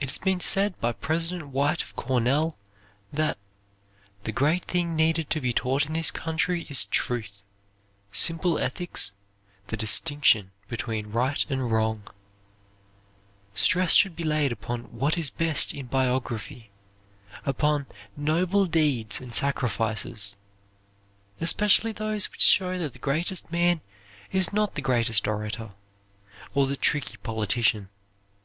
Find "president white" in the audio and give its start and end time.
0.90-1.80